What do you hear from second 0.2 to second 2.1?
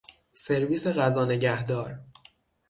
سرویس غذا نگه دار